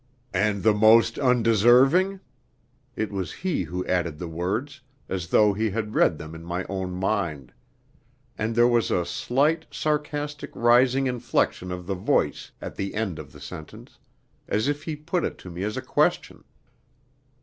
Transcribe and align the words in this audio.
"And 0.33 0.63
the 0.63 0.73
most 0.73 1.19
undeserving?" 1.19 2.21
It 2.95 3.11
was 3.11 3.31
he 3.45 3.65
who 3.65 3.85
added 3.85 4.17
the 4.17 4.27
words, 4.27 4.81
as 5.07 5.27
though 5.27 5.53
he 5.53 5.69
had 5.69 5.93
read 5.93 6.17
them 6.17 6.33
in 6.33 6.43
my 6.43 6.63
own 6.67 6.91
mind; 6.93 7.53
and 8.35 8.55
there 8.55 8.67
was 8.67 8.89
a 8.89 9.05
slight, 9.05 9.67
sarcastic 9.69 10.49
rising 10.55 11.05
inflection 11.05 11.71
of 11.71 11.85
the 11.85 11.93
voice 11.93 12.49
at 12.59 12.77
the 12.77 12.95
end 12.95 13.19
of 13.19 13.31
the 13.31 13.39
sentence, 13.39 13.99
as 14.47 14.67
if 14.67 14.85
he 14.85 14.95
put 14.95 15.23
it 15.23 15.37
to 15.37 15.51
me 15.51 15.61
as 15.61 15.77
a 15.77 15.83
question. 15.83 16.45